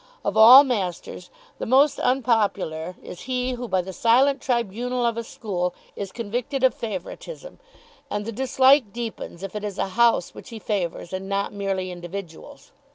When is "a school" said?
5.15-5.75